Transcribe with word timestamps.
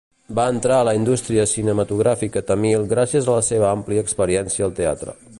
Va 0.37 0.43
entrar 0.51 0.77
a 0.77 0.85
la 0.87 0.93
indústria 0.99 1.43
cinematogràfica 1.51 2.43
tamil 2.47 2.87
gràcies 2.95 3.29
a 3.29 3.35
la 3.37 3.43
seva 3.51 3.69
àmplia 3.75 4.07
experiència 4.07 4.67
al 4.69 4.75
teatre. 4.81 5.15